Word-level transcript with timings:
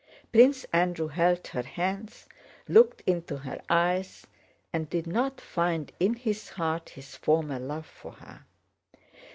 Prince 0.31 0.63
Andrew 0.73 1.09
held 1.09 1.45
her 1.49 1.61
hands, 1.61 2.25
looked 2.67 3.01
into 3.05 3.37
her 3.37 3.61
eyes, 3.69 4.25
and 4.73 4.89
did 4.89 5.05
not 5.05 5.39
find 5.39 5.91
in 5.99 6.15
his 6.15 6.49
heart 6.49 6.89
his 6.89 7.15
former 7.15 7.59
love 7.59 7.85
for 7.85 8.13
her. 8.13 8.43